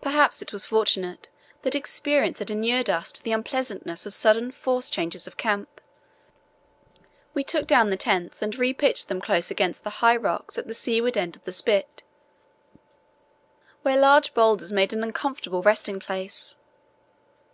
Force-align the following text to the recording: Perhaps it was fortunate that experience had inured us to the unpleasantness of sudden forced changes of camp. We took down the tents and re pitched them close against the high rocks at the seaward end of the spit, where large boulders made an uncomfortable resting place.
Perhaps 0.00 0.40
it 0.40 0.50
was 0.50 0.64
fortunate 0.64 1.28
that 1.60 1.74
experience 1.74 2.38
had 2.38 2.50
inured 2.50 2.88
us 2.88 3.12
to 3.12 3.22
the 3.22 3.32
unpleasantness 3.32 4.06
of 4.06 4.14
sudden 4.14 4.50
forced 4.50 4.94
changes 4.94 5.26
of 5.26 5.36
camp. 5.36 5.78
We 7.34 7.44
took 7.44 7.66
down 7.66 7.90
the 7.90 7.98
tents 7.98 8.40
and 8.40 8.56
re 8.56 8.72
pitched 8.72 9.08
them 9.08 9.20
close 9.20 9.50
against 9.50 9.84
the 9.84 9.90
high 10.00 10.16
rocks 10.16 10.56
at 10.56 10.68
the 10.68 10.72
seaward 10.72 11.18
end 11.18 11.36
of 11.36 11.44
the 11.44 11.52
spit, 11.52 12.02
where 13.82 13.98
large 13.98 14.32
boulders 14.32 14.72
made 14.72 14.94
an 14.94 15.02
uncomfortable 15.02 15.60
resting 15.60 16.00
place. 16.00 16.56